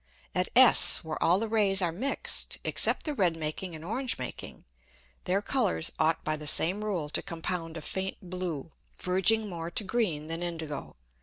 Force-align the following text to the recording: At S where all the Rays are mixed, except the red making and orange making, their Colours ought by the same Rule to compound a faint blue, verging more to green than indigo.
At 0.33 0.49
S 0.55 1.03
where 1.03 1.21
all 1.21 1.37
the 1.37 1.47
Rays 1.47 1.79
are 1.79 1.91
mixed, 1.91 2.57
except 2.63 3.05
the 3.05 3.13
red 3.13 3.37
making 3.37 3.75
and 3.75 3.85
orange 3.85 4.17
making, 4.17 4.65
their 5.25 5.43
Colours 5.43 5.91
ought 5.99 6.23
by 6.23 6.35
the 6.35 6.47
same 6.47 6.83
Rule 6.83 7.07
to 7.09 7.21
compound 7.21 7.77
a 7.77 7.81
faint 7.81 8.17
blue, 8.19 8.71
verging 8.97 9.47
more 9.47 9.69
to 9.69 9.83
green 9.83 10.25
than 10.25 10.41
indigo. 10.41 10.95